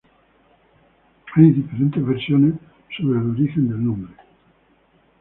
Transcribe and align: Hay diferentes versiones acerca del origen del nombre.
Hay 1.35 1.51
diferentes 1.51 2.03
versiones 2.03 2.55
acerca 2.55 3.19
del 3.19 3.31
origen 3.35 3.69
del 3.69 3.85
nombre. 3.85 4.11